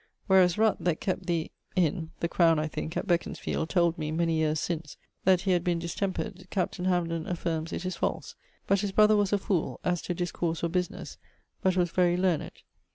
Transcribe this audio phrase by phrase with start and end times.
[0.25, 1.51] Whereas Rutt, that kept the...
[1.75, 5.63] Inne (the Crowne, I thinke) at Beconsfield, told me, many yeares since, that he had
[5.63, 8.33] been distempered; captain Hamden affirmes it is false;
[8.65, 11.17] but his brother was a foole, as to discourse or businesse,
[11.61, 12.63] but was very learned.